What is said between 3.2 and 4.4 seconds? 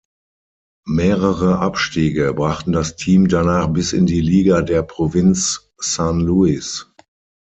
danach bis in die